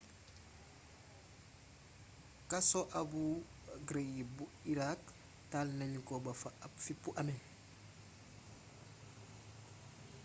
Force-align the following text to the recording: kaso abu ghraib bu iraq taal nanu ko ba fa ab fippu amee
kaso 2.49 2.79
abu 2.99 3.21
ghraib 3.87 4.27
bu 4.35 4.45
iraq 4.73 5.01
taal 5.51 5.69
nanu 5.79 5.99
ko 6.07 6.15
ba 6.25 6.33
fa 6.41 6.49
ab 6.65 6.73
fippu 6.85 7.09
amee 7.21 7.41